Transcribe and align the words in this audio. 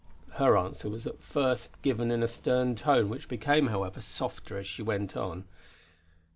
Her 0.37 0.57
answer 0.57 0.89
was 0.89 1.05
at 1.05 1.17
the 1.17 1.23
first 1.23 1.79
given 1.83 2.09
in 2.09 2.23
a 2.23 2.27
stern 2.27 2.73
tone 2.73 3.07
which 3.07 3.29
became, 3.29 3.67
however, 3.67 4.01
softer, 4.01 4.57
as 4.57 4.65
she 4.65 4.81
went 4.81 5.15
on. 5.15 5.45